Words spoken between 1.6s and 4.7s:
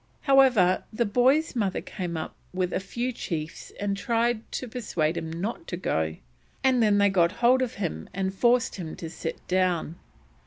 came up with a few chiefs and tried to